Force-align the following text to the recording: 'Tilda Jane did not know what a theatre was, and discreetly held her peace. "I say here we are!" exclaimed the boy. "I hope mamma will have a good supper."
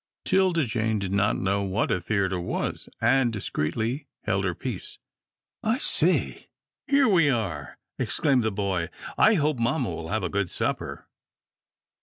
'Tilda 0.25 0.65
Jane 0.65 0.97
did 0.97 1.11
not 1.11 1.37
know 1.37 1.61
what 1.61 1.91
a 1.91 2.01
theatre 2.01 2.39
was, 2.39 2.89
and 2.99 3.31
discreetly 3.31 4.07
held 4.23 4.45
her 4.45 4.55
peace. 4.55 4.97
"I 5.61 5.77
say 5.77 6.47
here 6.87 7.07
we 7.07 7.29
are!" 7.29 7.77
exclaimed 7.99 8.41
the 8.43 8.51
boy. 8.51 8.89
"I 9.15 9.35
hope 9.35 9.59
mamma 9.59 9.91
will 9.91 10.07
have 10.09 10.23
a 10.23 10.27
good 10.29 10.49
supper." 10.49 11.07